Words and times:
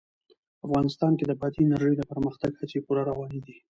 افغانستان 0.65 1.11
کې 1.17 1.25
د 1.27 1.31
بادي 1.39 1.61
انرژي 1.65 1.95
د 1.97 2.03
پرمختګ 2.11 2.51
هڅې 2.59 2.77
پوره 2.85 3.01
روانې 3.09 3.39
دي. 3.45 3.55